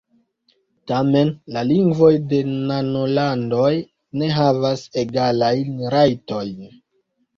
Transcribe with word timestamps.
Tamen 0.91 1.27
la 1.57 1.61
lingvoj 1.71 2.09
de 2.31 2.39
nanolandoj 2.71 3.69
ne 4.23 4.31
havas 4.39 4.87
egalajn 5.03 5.89
rajtojn. 5.97 6.57